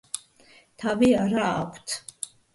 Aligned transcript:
თავი 0.83 1.11
არა 1.25 1.45
აქვთ. 1.51 1.97